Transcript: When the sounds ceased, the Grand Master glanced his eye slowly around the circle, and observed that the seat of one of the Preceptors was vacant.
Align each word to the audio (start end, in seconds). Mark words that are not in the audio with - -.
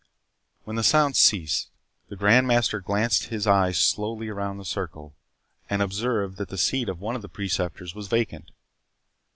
When 0.63 0.77
the 0.77 0.83
sounds 0.83 1.19
ceased, 1.19 1.69
the 2.09 2.15
Grand 2.15 2.47
Master 2.47 2.79
glanced 2.79 3.25
his 3.25 3.45
eye 3.45 3.71
slowly 3.71 4.29
around 4.29 4.57
the 4.57 4.65
circle, 4.65 5.15
and 5.69 5.79
observed 5.79 6.37
that 6.37 6.49
the 6.49 6.57
seat 6.57 6.89
of 6.89 6.99
one 6.99 7.15
of 7.15 7.21
the 7.21 7.29
Preceptors 7.29 7.93
was 7.93 8.07
vacant. 8.07 8.49